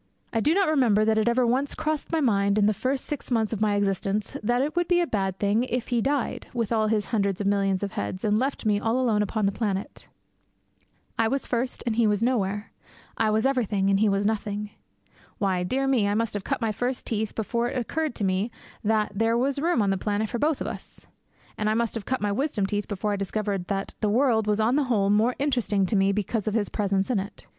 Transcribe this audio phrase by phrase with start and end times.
[0.33, 3.29] I do not remember that it ever once crossed my mind in the first six
[3.29, 6.71] months of my existence that it would be a bad thing if he died, with
[6.71, 10.07] all his hundreds of millions of heads, and left me all alone upon the planet.
[11.19, 12.71] I was first, and he was nowhere.
[13.19, 14.71] I was everything, and he was nothing.
[15.37, 18.49] Why, dear me, I must have cut my first teeth before it occurred to me
[18.83, 21.05] that there was room on the planet for both of us;
[21.59, 24.59] and I must have cut my wisdom teeth before I discovered that the world was
[24.59, 27.45] on the whole more interesting to me because of his presence on it.